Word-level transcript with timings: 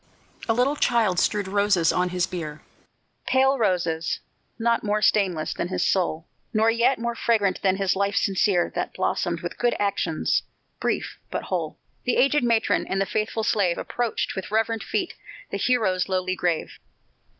A 0.49 0.53
little 0.55 0.75
child 0.75 1.19
strewed 1.19 1.47
roses 1.47 1.93
on 1.93 2.09
his 2.09 2.25
bier 2.25 2.63
Pale 3.27 3.59
roses, 3.59 4.19
not 4.57 4.83
more 4.83 4.99
stainless 4.99 5.53
than 5.53 5.67
his 5.67 5.87
soul, 5.87 6.25
Nor 6.55 6.71
yet 6.71 6.97
more 6.97 7.13
fragrant 7.13 7.61
than 7.61 7.75
his 7.75 7.95
life 7.95 8.15
sincere, 8.15 8.71
That 8.73 8.95
blossomed 8.95 9.41
with 9.41 9.59
good 9.59 9.75
actions 9.79 10.41
brief, 10.79 11.19
but 11.29 11.43
whole; 11.43 11.77
The 12.05 12.17
aged 12.17 12.43
matron 12.43 12.87
and 12.87 12.99
the 12.99 13.05
faithful 13.05 13.43
slave 13.43 13.77
Approached 13.77 14.35
with 14.35 14.49
reverent 14.49 14.81
feet 14.81 15.13
the 15.51 15.57
hero's 15.59 16.09
lowly 16.09 16.35
grave. 16.35 16.79